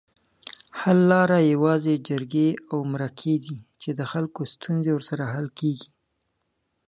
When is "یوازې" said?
1.53-1.93